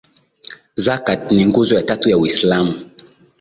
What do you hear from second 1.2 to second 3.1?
ni nguzo ya tatu ya uislamu